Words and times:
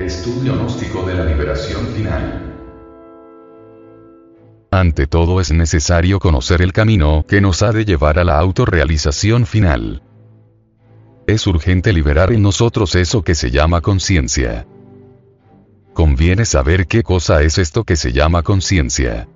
Estudio 0.00 0.54
gnóstico 0.54 1.06
de 1.06 1.14
la 1.14 1.24
liberación 1.24 1.86
final. 1.86 2.54
Ante 4.70 5.06
todo 5.06 5.40
es 5.40 5.52
necesario 5.52 6.18
conocer 6.18 6.60
el 6.60 6.74
camino 6.74 7.24
que 7.26 7.40
nos 7.40 7.62
ha 7.62 7.72
de 7.72 7.86
llevar 7.86 8.18
a 8.18 8.24
la 8.24 8.38
autorrealización 8.38 9.46
final. 9.46 10.02
Es 11.26 11.46
urgente 11.46 11.94
liberar 11.94 12.30
en 12.30 12.42
nosotros 12.42 12.94
eso 12.94 13.22
que 13.22 13.34
se 13.34 13.50
llama 13.50 13.80
conciencia. 13.80 14.66
Conviene 15.94 16.44
saber 16.44 16.86
qué 16.86 17.02
cosa 17.02 17.40
es 17.40 17.56
esto 17.56 17.84
que 17.84 17.96
se 17.96 18.12
llama 18.12 18.42
conciencia. 18.42 19.28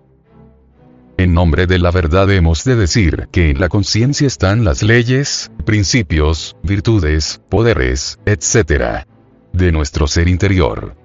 En 1.16 1.32
nombre 1.32 1.66
de 1.66 1.78
la 1.78 1.90
verdad 1.90 2.30
hemos 2.30 2.64
de 2.64 2.76
decir 2.76 3.28
que 3.32 3.48
en 3.48 3.60
la 3.60 3.70
conciencia 3.70 4.26
están 4.26 4.64
las 4.64 4.82
leyes, 4.82 5.50
principios, 5.64 6.54
virtudes, 6.62 7.40
poderes, 7.48 8.18
etc. 8.26 9.09
de 9.52 9.72
nuestro 9.72 10.06
ser 10.06 10.28
interior. 10.28 10.96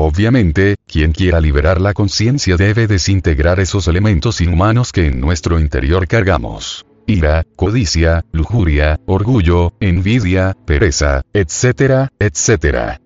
Obviamente, 0.00 0.76
quien 0.86 1.12
quiera 1.12 1.40
liberar 1.40 1.80
la 1.80 1.92
conciencia 1.92 2.56
debe 2.56 2.86
desintegrar 2.86 3.58
esos 3.58 3.88
elementos 3.88 4.40
inhumanos 4.40 4.92
que 4.92 5.06
en 5.06 5.20
nuestro 5.20 5.58
interior 5.58 6.06
cargamos. 6.06 6.86
Ira, 7.06 7.44
codicia, 7.56 8.24
lujuria, 8.30 9.00
orgullo, 9.06 9.72
envidia, 9.80 10.56
pereza, 10.66 11.22
etcétera, 11.32 12.10
etcétera. 12.20 13.00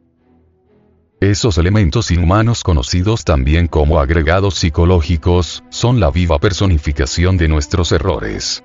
Esos 1.21 1.57
elementos 1.57 2.11
inhumanos 2.11 2.65
conocidos 2.65 3.25
también 3.25 3.69
como 3.69 4.01
agregados 4.01 4.57
psicológicos, 4.57 5.63
son 5.71 6.01
la 6.01 6.11
viva 6.11 6.39
personificación 6.41 7.39
de 7.39 7.47
nuestros 7.47 7.93
errores. 7.93 8.65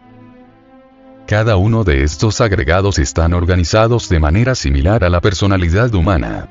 Cada 1.27 1.57
uno 1.57 1.83
de 1.83 2.03
estos 2.03 2.39
agregados 2.39 2.99
están 2.99 3.33
organizados 3.33 4.07
de 4.07 4.17
manera 4.17 4.55
similar 4.55 5.03
a 5.03 5.09
la 5.09 5.19
personalidad 5.19 5.93
humana. 5.93 6.47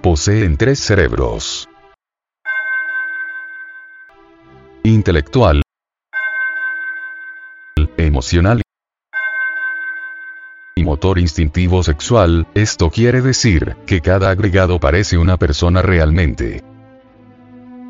Poseen 0.00 0.56
tres 0.56 0.78
cerebros. 0.80 1.68
Intelectual, 4.84 5.60
emocional 7.98 8.62
y 10.74 10.82
motor 10.82 11.18
instintivo 11.18 11.82
sexual, 11.82 12.46
esto 12.54 12.88
quiere 12.88 13.20
decir, 13.20 13.76
que 13.84 14.00
cada 14.00 14.30
agregado 14.30 14.80
parece 14.80 15.18
una 15.18 15.36
persona 15.36 15.82
realmente. 15.82 16.71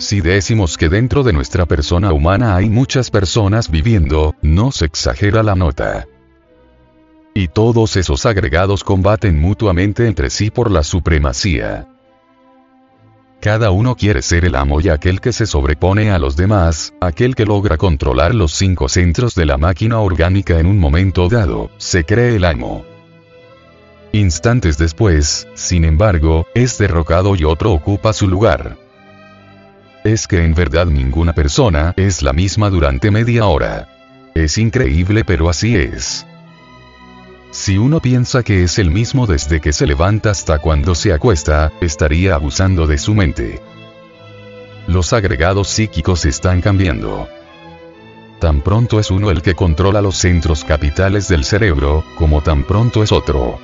Si 0.02 0.20
decimos 0.20 0.78
que 0.78 0.88
dentro 0.88 1.22
de 1.22 1.32
nuestra 1.32 1.64
persona 1.64 2.12
humana 2.12 2.56
hay 2.56 2.68
muchas 2.68 3.08
personas 3.08 3.70
viviendo, 3.70 4.34
no 4.42 4.72
se 4.72 4.84
exagera 4.84 5.44
la 5.44 5.54
nota. 5.54 6.08
Y 7.34 7.46
todos 7.46 7.96
esos 7.96 8.26
agregados 8.26 8.82
combaten 8.82 9.40
mutuamente 9.40 10.08
entre 10.08 10.28
sí 10.28 10.50
por 10.50 10.72
la 10.72 10.82
supremacía. 10.82 11.86
Cada 13.40 13.70
uno 13.70 13.94
quiere 13.94 14.22
ser 14.22 14.44
el 14.44 14.56
amo 14.56 14.80
y 14.80 14.88
aquel 14.88 15.20
que 15.20 15.32
se 15.32 15.46
sobrepone 15.46 16.10
a 16.10 16.18
los 16.18 16.34
demás, 16.34 16.92
aquel 17.00 17.36
que 17.36 17.46
logra 17.46 17.76
controlar 17.76 18.34
los 18.34 18.50
cinco 18.50 18.88
centros 18.88 19.36
de 19.36 19.46
la 19.46 19.56
máquina 19.56 20.00
orgánica 20.00 20.58
en 20.58 20.66
un 20.66 20.80
momento 20.80 21.28
dado, 21.28 21.70
se 21.78 22.02
cree 22.02 22.34
el 22.34 22.44
amo. 22.44 22.84
Instantes 24.10 24.78
después, 24.78 25.46
sin 25.54 25.84
embargo, 25.84 26.48
es 26.54 26.76
derrocado 26.76 27.36
y 27.36 27.44
otro 27.44 27.70
ocupa 27.70 28.12
su 28.12 28.26
lugar. 28.26 28.82
Es 30.04 30.26
que 30.26 30.44
en 30.44 30.54
verdad 30.54 30.86
ninguna 30.86 31.32
persona 31.32 31.94
es 31.96 32.22
la 32.22 32.32
misma 32.32 32.70
durante 32.70 33.10
media 33.10 33.46
hora. 33.46 33.88
Es 34.34 34.58
increíble 34.58 35.24
pero 35.24 35.48
así 35.48 35.76
es. 35.76 36.26
Si 37.52 37.78
uno 37.78 38.00
piensa 38.00 38.42
que 38.42 38.64
es 38.64 38.78
el 38.78 38.90
mismo 38.90 39.26
desde 39.26 39.60
que 39.60 39.72
se 39.72 39.86
levanta 39.86 40.30
hasta 40.30 40.58
cuando 40.58 40.94
se 40.94 41.12
acuesta, 41.12 41.70
estaría 41.80 42.34
abusando 42.34 42.86
de 42.86 42.98
su 42.98 43.14
mente. 43.14 43.60
Los 44.88 45.12
agregados 45.12 45.68
psíquicos 45.68 46.24
están 46.24 46.60
cambiando. 46.62 47.28
Tan 48.40 48.62
pronto 48.62 48.98
es 48.98 49.10
uno 49.10 49.30
el 49.30 49.40
que 49.40 49.54
controla 49.54 50.02
los 50.02 50.16
centros 50.16 50.64
capitales 50.64 51.28
del 51.28 51.44
cerebro, 51.44 52.04
como 52.18 52.42
tan 52.42 52.64
pronto 52.64 53.04
es 53.04 53.12
otro. 53.12 53.60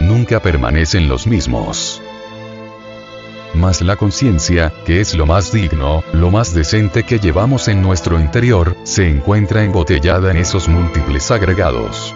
Nunca 0.00 0.40
permanecen 0.40 1.08
los 1.08 1.26
mismos. 1.26 2.02
Mas 3.54 3.80
la 3.80 3.96
conciencia, 3.96 4.72
que 4.84 5.00
es 5.00 5.14
lo 5.14 5.26
más 5.26 5.52
digno, 5.52 6.04
lo 6.12 6.30
más 6.30 6.54
decente 6.54 7.02
que 7.02 7.18
llevamos 7.18 7.68
en 7.68 7.82
nuestro 7.82 8.20
interior, 8.20 8.76
se 8.84 9.08
encuentra 9.08 9.64
embotellada 9.64 10.30
en 10.30 10.36
esos 10.36 10.68
múltiples 10.68 11.30
agregados. 11.30 12.14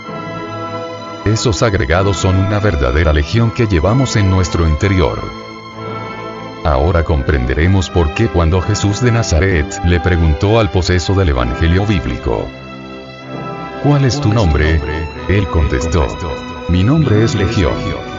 Esos 1.24 1.62
agregados 1.62 2.18
son 2.18 2.36
una 2.36 2.60
verdadera 2.60 3.12
legión 3.12 3.50
que 3.50 3.66
llevamos 3.66 4.14
en 4.16 4.30
nuestro 4.30 4.68
interior. 4.68 5.18
Ahora 6.64 7.02
comprenderemos 7.02 7.90
por 7.90 8.14
qué 8.14 8.28
cuando 8.28 8.60
Jesús 8.60 9.00
de 9.00 9.10
Nazaret 9.10 9.80
le 9.84 10.00
preguntó 10.00 10.60
al 10.60 10.70
poseso 10.70 11.14
del 11.14 11.30
Evangelio 11.30 11.84
bíblico, 11.84 12.48
¿Cuál 13.82 14.06
es 14.06 14.18
tu 14.18 14.32
nombre? 14.32 14.80
Él 15.28 15.46
contestó, 15.48 16.06
mi 16.70 16.82
nombre 16.82 17.22
es 17.22 17.34
Legión. 17.34 18.13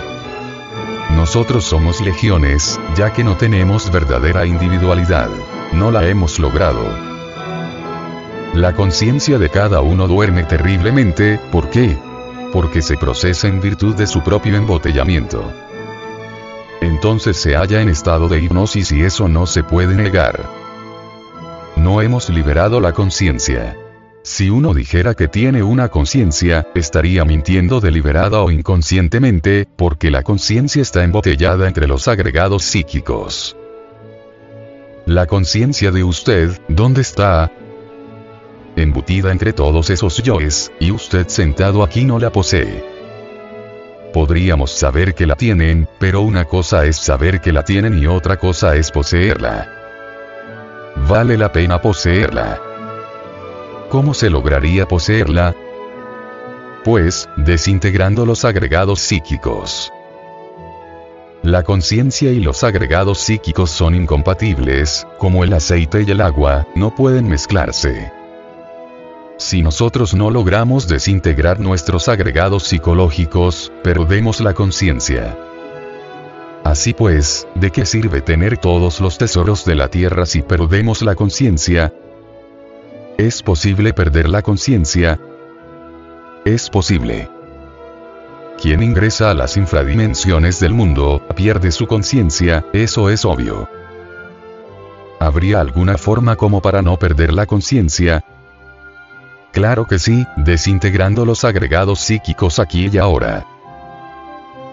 Nosotros 1.25 1.65
somos 1.65 2.01
legiones, 2.01 2.79
ya 2.95 3.11
que 3.11 3.23
no 3.23 3.35
tenemos 3.35 3.91
verdadera 3.91 4.45
individualidad. 4.45 5.27
No 5.73 5.89
la 5.89 6.07
hemos 6.07 6.37
logrado. 6.37 6.85
La 8.53 8.75
conciencia 8.75 9.39
de 9.39 9.49
cada 9.49 9.81
uno 9.81 10.07
duerme 10.07 10.43
terriblemente, 10.43 11.39
¿por 11.51 11.71
qué? 11.71 11.97
porque 12.53 12.83
se 12.83 12.95
procesa 12.95 13.47
en 13.47 13.59
virtud 13.59 13.95
de 13.95 14.05
su 14.05 14.21
propio 14.21 14.55
embotellamiento. 14.55 15.51
Entonces 16.79 17.37
se 17.37 17.55
halla 17.55 17.81
en 17.81 17.89
estado 17.89 18.29
de 18.29 18.39
hipnosis 18.39 18.91
y 18.91 19.01
eso 19.01 19.27
no 19.27 19.47
se 19.47 19.63
puede 19.63 19.95
negar. 19.95 20.47
No 21.75 22.03
hemos 22.03 22.29
liberado 22.29 22.79
la 22.79 22.93
conciencia. 22.93 23.75
Si 24.25 24.49
uno 24.49 24.73
dijera 24.73 25.13
que 25.13 25.27
tiene 25.27 25.61
una 25.61 25.89
conciencia, 25.89 26.65
estaría 26.73 27.23
mintiendo 27.25 27.79
deliberada 27.79 28.41
o 28.41 28.49
inconscientemente, 28.49 29.67
porque 29.75 30.09
la 30.09 30.23
conciencia 30.23 30.81
está 30.81 31.03
embotellada 31.03 31.67
entre 31.67 31.85
los 31.85 32.07
agregados 32.07 32.63
psíquicos. 32.63 33.55
La 35.05 35.27
conciencia 35.27 35.91
de 35.91 36.03
usted, 36.03 36.59
¿dónde 36.67 37.01
está? 37.01 37.51
embutida 38.75 39.31
entre 39.31 39.53
todos 39.53 39.91
esos 39.91 40.17
yoes, 40.23 40.71
y 40.79 40.89
usted 40.89 41.27
sentado 41.27 41.83
aquí 41.83 42.03
no 42.03 42.17
la 42.17 42.31
posee. 42.31 42.83
Podríamos 44.11 44.71
saber 44.71 45.13
que 45.13 45.27
la 45.27 45.35
tienen, 45.35 45.87
pero 45.99 46.21
una 46.21 46.45
cosa 46.45 46.83
es 46.85 46.97
saber 46.97 47.41
que 47.41 47.53
la 47.53 47.63
tienen 47.63 47.95
y 47.99 48.07
otra 48.07 48.37
cosa 48.37 48.75
es 48.75 48.89
poseerla. 48.89 49.69
Vale 51.07 51.37
la 51.37 51.51
pena 51.51 51.79
poseerla. 51.79 52.74
¿Cómo 53.89 54.13
se 54.13 54.29
lograría 54.29 54.87
poseerla? 54.87 55.55
Pues, 56.83 57.29
desintegrando 57.37 58.25
los 58.25 58.45
agregados 58.45 58.99
psíquicos. 58.99 59.91
La 61.43 61.61
conciencia 61.63 62.31
y 62.31 62.39
los 62.39 62.63
agregados 62.63 63.19
psíquicos 63.19 63.69
son 63.69 63.93
incompatibles, 63.93 65.05
como 65.19 65.43
el 65.43 65.53
aceite 65.53 66.01
y 66.01 66.09
el 66.09 66.21
agua, 66.21 66.67
no 66.75 66.95
pueden 66.95 67.27
mezclarse. 67.27 68.11
Si 69.37 69.61
nosotros 69.61 70.15
no 70.15 70.31
logramos 70.31 70.87
desintegrar 70.87 71.59
nuestros 71.59 72.07
agregados 72.07 72.63
psicológicos, 72.63 73.71
perdemos 73.83 74.39
la 74.39 74.53
conciencia. 74.53 75.37
Así 76.63 76.93
pues, 76.95 77.47
¿de 77.53 77.69
qué 77.69 77.85
sirve 77.85 78.21
tener 78.21 78.57
todos 78.57 78.99
los 78.99 79.19
tesoros 79.19 79.65
de 79.65 79.75
la 79.75 79.89
tierra 79.89 80.25
si 80.25 80.41
perdemos 80.41 81.03
la 81.03 81.13
conciencia? 81.13 81.93
¿Es 83.17 83.41
posible 83.41 83.93
perder 83.93 84.27
la 84.27 84.41
conciencia? 84.41 85.17
Es 86.43 86.69
posible. 86.69 87.29
Quien 88.61 88.83
ingresa 88.83 89.31
a 89.31 89.33
las 89.33 89.55
infradimensiones 89.55 90.59
del 90.59 90.73
mundo, 90.73 91.25
pierde 91.33 91.71
su 91.71 91.87
conciencia, 91.87 92.65
eso 92.73 93.09
es 93.09 93.23
obvio. 93.23 93.69
¿Habría 95.21 95.61
alguna 95.61 95.97
forma 95.97 96.35
como 96.35 96.61
para 96.61 96.81
no 96.81 96.97
perder 96.97 97.31
la 97.31 97.45
conciencia? 97.45 98.25
Claro 99.53 99.85
que 99.85 99.97
sí, 99.97 100.27
desintegrando 100.35 101.25
los 101.25 101.45
agregados 101.45 102.01
psíquicos 102.01 102.59
aquí 102.59 102.89
y 102.91 102.97
ahora. 102.97 103.45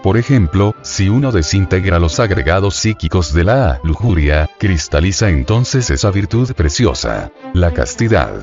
Por 0.03 0.17
ejemplo, 0.17 0.75
si 0.81 1.07
uno 1.07 1.31
desintegra 1.31 1.97
los 1.97 2.19
agregados 2.19 2.75
psíquicos 2.75 3.33
de 3.33 3.45
la 3.45 3.79
lujuria, 3.85 4.49
cristaliza 4.59 5.29
entonces 5.29 5.89
esa 5.89 6.11
virtud 6.11 6.51
preciosa, 6.51 7.31
la 7.53 7.71
castidad. 7.71 8.41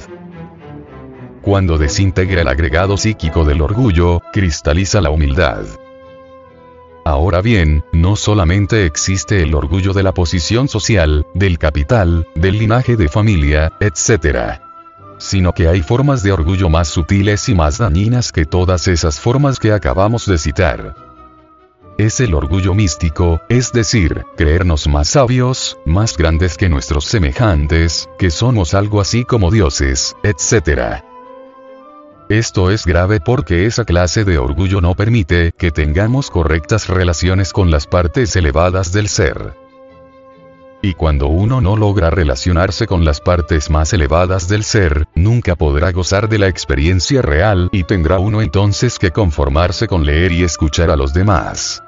Cuando 1.42 1.76
desintegra 1.76 2.40
el 2.40 2.48
agregado 2.48 2.96
psíquico 2.96 3.44
del 3.44 3.60
orgullo, 3.60 4.22
cristaliza 4.32 5.02
la 5.02 5.10
humildad. 5.10 5.66
Ahora 7.04 7.42
bien, 7.42 7.84
no 7.92 8.16
solamente 8.16 8.86
existe 8.86 9.42
el 9.42 9.54
orgullo 9.54 9.92
de 9.92 10.02
la 10.02 10.12
posición 10.12 10.66
social, 10.66 11.26
del 11.34 11.58
capital, 11.58 12.26
del 12.34 12.58
linaje 12.58 12.96
de 12.96 13.08
familia, 13.08 13.70
etc 13.80 14.60
sino 15.18 15.52
que 15.52 15.68
hay 15.68 15.82
formas 15.82 16.22
de 16.22 16.32
orgullo 16.32 16.70
más 16.70 16.88
sutiles 16.88 17.50
y 17.50 17.54
más 17.54 17.76
dañinas 17.76 18.32
que 18.32 18.46
todas 18.46 18.88
esas 18.88 19.20
formas 19.20 19.58
que 19.58 19.70
acabamos 19.70 20.24
de 20.24 20.38
citar. 20.38 21.09
Es 22.06 22.20
el 22.20 22.34
orgullo 22.34 22.74
místico, 22.74 23.40
es 23.48 23.72
decir, 23.72 24.24
creernos 24.36 24.88
más 24.88 25.08
sabios, 25.08 25.78
más 25.84 26.16
grandes 26.16 26.56
que 26.56 26.68
nuestros 26.68 27.04
semejantes, 27.04 28.08
que 28.18 28.30
somos 28.30 28.74
algo 28.74 29.00
así 29.00 29.24
como 29.24 29.50
dioses, 29.50 30.16
etc. 30.22 31.02
Esto 32.28 32.70
es 32.70 32.86
grave 32.86 33.20
porque 33.20 33.66
esa 33.66 33.84
clase 33.84 34.24
de 34.24 34.38
orgullo 34.38 34.80
no 34.80 34.94
permite 34.94 35.52
que 35.58 35.70
tengamos 35.70 36.30
correctas 36.30 36.88
relaciones 36.88 37.52
con 37.52 37.70
las 37.70 37.86
partes 37.86 38.34
elevadas 38.36 38.92
del 38.92 39.08
ser. 39.08 39.54
Y 40.82 40.94
cuando 40.94 41.26
uno 41.26 41.60
no 41.60 41.76
logra 41.76 42.08
relacionarse 42.08 42.86
con 42.86 43.04
las 43.04 43.20
partes 43.20 43.68
más 43.68 43.92
elevadas 43.92 44.48
del 44.48 44.64
ser, 44.64 45.06
nunca 45.14 45.54
podrá 45.54 45.92
gozar 45.92 46.28
de 46.30 46.38
la 46.38 46.48
experiencia 46.48 47.20
real 47.20 47.68
y 47.72 47.84
tendrá 47.84 48.18
uno 48.18 48.40
entonces 48.40 48.98
que 48.98 49.10
conformarse 49.10 49.86
con 49.86 50.06
leer 50.06 50.32
y 50.32 50.42
escuchar 50.42 50.90
a 50.90 50.96
los 50.96 51.12
demás. 51.12 51.82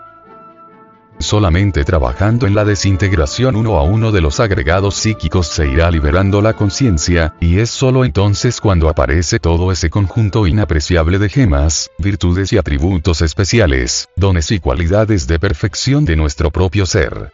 Solamente 1.23 1.85
trabajando 1.85 2.49
en 2.49 2.55
la 2.57 2.65
desintegración 2.65 3.55
uno 3.55 3.79
a 3.79 3.85
uno 3.85 4.11
de 4.11 4.21
los 4.21 4.41
agregados 4.41 4.97
psíquicos 4.97 5.47
se 5.47 5.69
irá 5.69 5.89
liberando 5.89 6.43
la 6.43 6.55
conciencia, 6.55 7.35
y 7.41 7.61
es 7.61 7.71
solo 7.71 8.05
entonces 8.05 8.61
cuando 8.61 8.89
aparece 8.89 9.39
todo 9.39 9.71
ese 9.71 9.89
conjunto 9.89 10.49
inapreciable 10.49 11.21
de 11.21 11.29
gemas, 11.29 11.91
virtudes 11.97 12.53
y 12.53 12.59
atributos 12.59 13.23
especiales, 13.23 14.09
dones 14.17 14.51
y 14.51 14.59
cualidades 14.59 15.29
de 15.29 15.39
perfección 15.39 16.05
de 16.05 16.17
nuestro 16.17 16.51
propio 16.51 16.87
ser. 16.87 17.33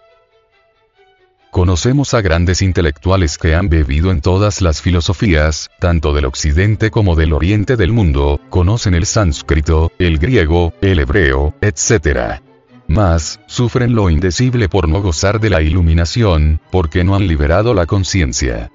Conocemos 1.51 2.13
a 2.13 2.21
grandes 2.21 2.61
intelectuales 2.61 3.39
que 3.39 3.55
han 3.55 3.71
bebido 3.71 4.11
en 4.11 4.21
todas 4.21 4.61
las 4.61 4.83
filosofías, 4.83 5.71
tanto 5.81 6.13
del 6.13 6.27
occidente 6.27 6.91
como 6.91 7.17
del 7.17 7.33
oriente 7.33 7.77
del 7.77 7.93
mundo, 7.93 8.39
conocen 8.51 8.95
el 8.95 9.07
sánscrito, 9.07 9.91
el 9.99 10.19
griego, 10.19 10.75
el 10.83 10.99
hebreo, 11.01 11.55
etc. 11.63 12.43
Mas, 12.89 13.39
sufren 13.47 13.95
lo 13.95 14.09
indecible 14.09 14.71
por 14.71 14.89
no 14.89 15.03
gozar 15.03 15.41
de 15.41 15.51
la 15.51 15.61
iluminación, 15.61 16.59
porque 16.71 17.05
no 17.05 17.15
han 17.15 17.29
liberado 17.29 17.75
la 17.75 17.85
conciencia. 17.85 18.73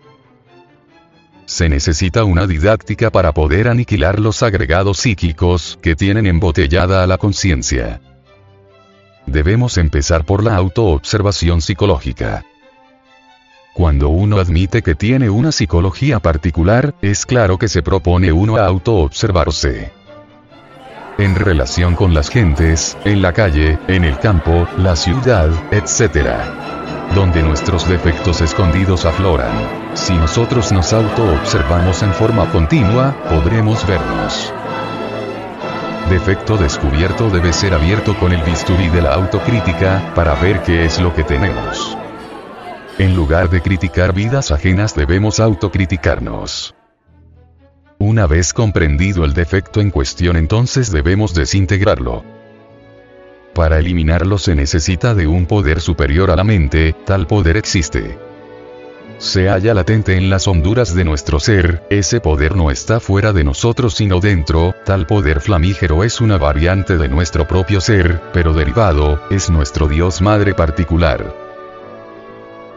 Se 1.45 1.67
necesita 1.67 2.23
una 2.23 2.45
didáctica 2.45 3.09
para 3.09 3.33
poder 3.33 3.67
aniquilar 3.67 4.19
los 4.19 4.43
agregados 4.43 4.99
psíquicos 4.99 5.79
que 5.81 5.95
tienen 5.95 6.27
embotellada 6.27 7.03
a 7.03 7.07
la 7.07 7.17
conciencia. 7.17 8.01
Debemos 9.25 9.79
empezar 9.79 10.25
por 10.25 10.43
la 10.43 10.55
autoobservación 10.55 11.61
psicológica. 11.61 12.45
Cuando 13.73 14.09
uno 14.09 14.37
admite 14.37 14.83
que 14.83 14.93
tiene 14.93 15.31
una 15.31 15.51
psicología 15.51 16.19
particular, 16.19 16.93
es 17.01 17.25
claro 17.25 17.57
que 17.57 17.67
se 17.67 17.81
propone 17.81 18.31
uno 18.31 18.57
a 18.57 18.67
autoobservarse. 18.67 20.02
En 21.19 21.35
relación 21.35 21.95
con 21.95 22.15
las 22.15 22.29
gentes, 22.29 22.97
en 23.05 23.21
la 23.21 23.33
calle, 23.33 23.77
en 23.87 24.03
el 24.03 24.17
campo, 24.17 24.67
la 24.79 24.95
ciudad, 24.95 25.49
etc. 25.71 26.27
Donde 27.13 27.43
nuestros 27.43 27.87
defectos 27.87 28.41
escondidos 28.41 29.05
afloran. 29.05 29.51
Si 29.93 30.13
nosotros 30.13 30.71
nos 30.71 30.91
autoobservamos 30.91 32.01
en 32.01 32.13
forma 32.13 32.49
continua, 32.51 33.15
podremos 33.29 33.85
vernos. 33.85 34.51
Defecto 36.09 36.57
descubierto 36.57 37.29
debe 37.29 37.53
ser 37.53 37.75
abierto 37.75 38.17
con 38.17 38.33
el 38.33 38.41
bisturí 38.41 38.89
de 38.89 39.03
la 39.03 39.13
autocrítica, 39.13 40.13
para 40.15 40.33
ver 40.33 40.63
qué 40.63 40.85
es 40.85 40.99
lo 40.99 41.13
que 41.13 41.23
tenemos. 41.23 41.95
En 42.97 43.15
lugar 43.15 43.51
de 43.51 43.61
criticar 43.61 44.13
vidas 44.13 44.51
ajenas 44.51 44.95
debemos 44.95 45.39
autocriticarnos. 45.39 46.73
Una 48.03 48.27
vez 48.27 48.51
comprendido 48.51 49.23
el 49.23 49.33
defecto 49.33 49.79
en 49.79 49.89
cuestión 49.89 50.35
entonces 50.35 50.91
debemos 50.91 51.33
desintegrarlo. 51.33 52.25
Para 53.55 53.79
eliminarlo 53.79 54.37
se 54.37 54.55
necesita 54.55 55.15
de 55.15 55.25
un 55.25 55.45
poder 55.45 55.79
superior 55.79 56.29
a 56.29 56.35
la 56.35 56.43
mente, 56.43 56.93
tal 57.05 57.27
poder 57.27 57.55
existe. 57.55 58.19
Se 59.19 59.47
halla 59.47 59.73
latente 59.73 60.17
en 60.17 60.29
las 60.29 60.49
honduras 60.49 60.93
de 60.93 61.05
nuestro 61.05 61.39
ser, 61.39 61.87
ese 61.89 62.19
poder 62.19 62.57
no 62.57 62.71
está 62.71 62.99
fuera 62.99 63.31
de 63.31 63.45
nosotros 63.45 63.93
sino 63.93 64.19
dentro, 64.19 64.75
tal 64.83 65.07
poder 65.07 65.39
flamígero 65.39 66.03
es 66.03 66.19
una 66.19 66.37
variante 66.37 66.97
de 66.97 67.07
nuestro 67.07 67.47
propio 67.47 67.79
ser, 67.79 68.19
pero 68.33 68.51
derivado, 68.51 69.21
es 69.29 69.49
nuestro 69.49 69.87
Dios 69.87 70.21
Madre 70.21 70.53
particular. 70.53 71.42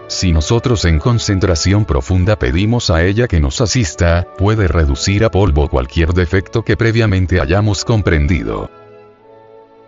Si 0.08 0.32
nosotros 0.32 0.85
en 0.85 1.00
concentración 1.00 1.85
profunda 1.85 2.38
pedimos 2.38 2.91
a 2.91 3.05
ella 3.05 3.26
que 3.26 3.41
nos 3.41 3.61
asista, 3.61 4.26
puede 4.38 4.69
reducir 4.69 5.25
a 5.25 5.31
polvo 5.31 5.69
cualquier 5.69 6.12
defecto 6.12 6.62
que 6.62 6.76
previamente 6.76 7.41
hayamos 7.41 7.85
comprendido. 7.85 8.70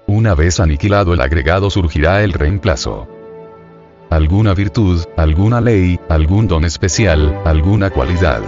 Una 0.08 0.34
vez 0.34 0.58
aniquilado 0.58 1.14
el 1.14 1.20
agregado 1.20 1.70
surgirá 1.70 2.24
el 2.24 2.32
reemplazo. 2.32 3.06
Alguna 4.10 4.54
virtud, 4.54 5.04
alguna 5.16 5.60
ley, 5.60 6.00
algún 6.08 6.48
don 6.48 6.64
especial, 6.64 7.40
alguna 7.44 7.90
cualidad. 7.90 8.42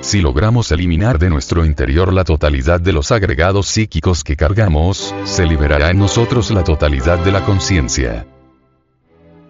Si 0.00 0.20
logramos 0.20 0.72
eliminar 0.72 1.18
de 1.18 1.28
nuestro 1.28 1.66
interior 1.66 2.12
la 2.12 2.24
totalidad 2.24 2.80
de 2.80 2.92
los 2.92 3.12
agregados 3.12 3.66
psíquicos 3.66 4.24
que 4.24 4.36
cargamos, 4.36 5.14
se 5.24 5.44
liberará 5.44 5.90
en 5.90 5.98
nosotros 5.98 6.50
la 6.50 6.64
totalidad 6.64 7.18
de 7.18 7.32
la 7.32 7.44
conciencia. 7.44 8.26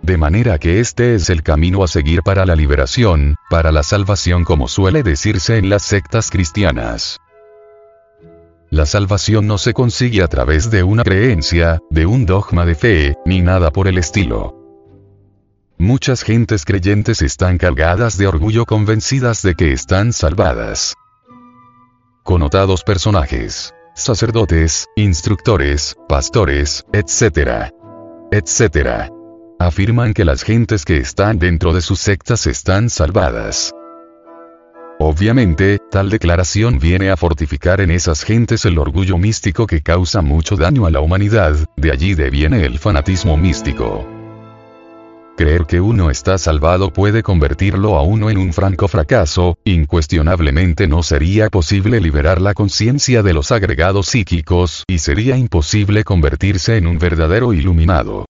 De 0.02 0.16
manera 0.16 0.58
que 0.58 0.81
este 0.81 1.14
es 1.14 1.31
el 1.31 1.44
camino 1.44 1.84
a 1.84 1.88
seguir 1.88 2.22
para 2.22 2.44
la 2.44 2.56
liberación, 2.56 3.37
para 3.49 3.70
la 3.70 3.84
salvación 3.84 4.44
como 4.44 4.66
suele 4.66 5.04
decirse 5.04 5.58
en 5.58 5.70
las 5.70 5.82
sectas 5.82 6.28
cristianas. 6.28 7.20
La 8.69 8.84
salvación 8.84 9.46
no 9.46 9.58
se 9.58 9.75
consigue 9.75 10.22
a 10.22 10.28
través 10.28 10.70
de 10.70 10.82
una 10.82 11.04
creencia, 11.04 11.78
de 11.90 12.06
un 12.06 12.26
dogma 12.26 12.64
de 12.64 12.75
fe, 12.75 13.16
ni 13.25 13.43
nada 13.43 13.70
por 13.70 13.87
el 13.87 13.96
estilo. 13.96 14.58
Muchas 15.78 16.22
gentes 16.22 16.64
creyentes 16.64 17.22
están 17.22 17.58
cargadas 17.58 18.19
de 18.19 18.26
orgullo 18.26 18.64
convencidas 18.66 19.43
de 19.43 19.55
que 19.55 19.72
están 19.72 20.12
salvadas. 20.12 20.94
Connotados 22.25 22.82
personajes, 22.82 23.72
sacerdotes, 23.94 24.88
instructores, 24.96 25.96
pastores, 26.08 26.84
etc. 26.93 27.70
etc 28.32 29.21
afirman 29.67 30.14
que 30.14 30.25
las 30.25 30.43
gentes 30.43 30.85
que 30.85 30.99
están 30.99 31.38
dentro 31.38 31.73
de 31.73 31.81
sus 31.81 32.00
sectas 32.00 32.47
están 32.47 32.91
salvadas. 32.91 33.73
Obviamente, 34.99 35.79
tal 35.91 36.11
declaración 36.11 36.79
viene 36.79 37.11
a 37.11 37.17
fortificar 37.17 37.81
en 37.81 37.91
esas 37.91 38.23
gentes 38.23 38.64
el 38.64 38.79
orgullo 38.79 39.19
místico 39.19 39.67
que 39.67 39.81
causa 39.81 40.23
mucho 40.23 40.56
daño 40.56 40.87
a 40.87 40.91
la 40.91 41.00
humanidad, 41.00 41.56
de 41.76 41.91
allí 41.91 42.14
deviene 42.14 42.64
el 42.64 42.79
fanatismo 42.79 43.37
místico. 43.37 44.06
Creer 45.36 45.65
que 45.65 45.81
uno 45.81 46.10
está 46.10 46.39
salvado 46.39 46.93
puede 46.93 47.22
convertirlo 47.22 47.96
a 47.96 48.03
uno 48.03 48.31
en 48.31 48.36
un 48.36 48.53
franco 48.53 48.86
fracaso, 48.86 49.56
incuestionablemente 49.65 50.86
no 50.86 51.03
sería 51.03 51.48
posible 51.48 52.01
liberar 52.01 52.41
la 52.41 52.55
conciencia 52.55 53.22
de 53.22 53.32
los 53.32 53.51
agregados 53.51 54.06
psíquicos 54.06 54.84
y 54.86 54.98
sería 54.98 55.36
imposible 55.36 56.05
convertirse 56.05 56.77
en 56.77 56.86
un 56.86 56.98
verdadero 56.98 57.55
iluminado. 57.55 58.27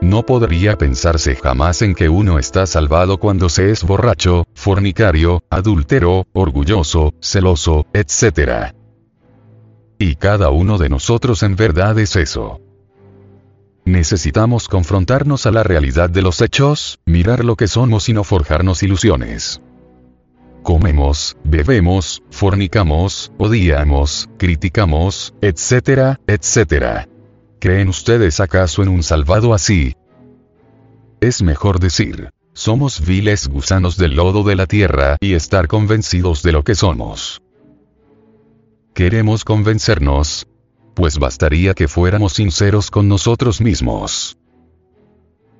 No 0.00 0.26
podría 0.26 0.76
pensarse 0.76 1.34
jamás 1.36 1.82
en 1.82 1.94
que 1.94 2.08
uno 2.08 2.38
está 2.38 2.66
salvado 2.66 3.18
cuando 3.18 3.48
se 3.48 3.70
es 3.70 3.84
borracho, 3.84 4.46
fornicario, 4.54 5.42
adúltero, 5.50 6.26
orgulloso, 6.32 7.14
celoso, 7.20 7.86
etc. 7.92 8.74
Y 9.98 10.16
cada 10.16 10.50
uno 10.50 10.78
de 10.78 10.88
nosotros 10.88 11.42
en 11.42 11.56
verdad 11.56 11.98
es 11.98 12.16
eso. 12.16 12.60
Necesitamos 13.86 14.68
confrontarnos 14.68 15.46
a 15.46 15.50
la 15.50 15.62
realidad 15.62 16.08
de 16.08 16.22
los 16.22 16.40
hechos, 16.40 16.98
mirar 17.04 17.44
lo 17.44 17.54
que 17.56 17.68
somos 17.68 18.08
y 18.08 18.14
no 18.14 18.24
forjarnos 18.24 18.82
ilusiones. 18.82 19.60
Comemos, 20.62 21.36
bebemos, 21.44 22.22
fornicamos, 22.30 23.30
odiamos, 23.36 24.30
criticamos, 24.38 25.34
etcétera, 25.42 26.18
etcétera. 26.26 27.06
¿Creen 27.64 27.88
ustedes 27.88 28.40
acaso 28.40 28.82
en 28.82 28.90
un 28.90 29.02
salvado 29.02 29.54
así? 29.54 29.96
Es 31.22 31.40
mejor 31.40 31.80
decir, 31.80 32.28
somos 32.52 33.00
viles 33.00 33.48
gusanos 33.48 33.96
del 33.96 34.16
lodo 34.16 34.42
de 34.42 34.54
la 34.54 34.66
tierra 34.66 35.16
y 35.18 35.32
estar 35.32 35.66
convencidos 35.66 36.42
de 36.42 36.52
lo 36.52 36.62
que 36.62 36.74
somos. 36.74 37.40
¿Queremos 38.92 39.46
convencernos? 39.46 40.46
Pues 40.94 41.18
bastaría 41.18 41.72
que 41.72 41.88
fuéramos 41.88 42.34
sinceros 42.34 42.90
con 42.90 43.08
nosotros 43.08 43.62
mismos. 43.62 44.36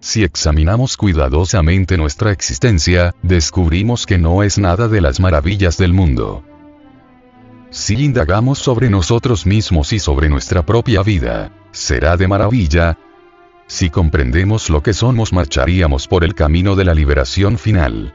Si 0.01 0.25
examinamos 0.25 0.99
cuidadosamente 0.99 1.97
nuestra 1.97 2.33
existencia, 2.33 3.15
descubrimos 3.23 4.05
que 4.05 4.19
no 4.19 4.43
es 4.43 4.59
nada 4.59 4.89
de 4.89 5.01
las 5.01 5.21
maravillas 5.21 5.79
del 5.79 5.95
mundo. 5.95 6.45
Si 7.71 7.95
indagamos 7.95 8.59
sobre 8.59 8.91
nosotros 8.91 9.47
mismos 9.47 9.95
y 9.95 9.99
sobre 9.99 10.29
nuestra 10.29 10.67
propia 10.67 11.03
vida, 11.03 11.51
será 11.75 12.17
de 12.17 12.29
maravilla. 12.29 12.99
Si 13.67 13.91
comprendemos 13.91 14.71
lo 14.71 14.83
que 14.83 14.95
somos 14.95 15.33
marcharíamos 15.33 16.09
por 16.09 16.25
el 16.25 16.35
camino 16.35 16.77
de 16.77 16.85
la 16.85 16.95
liberación 16.95 17.59
final. 17.59 18.15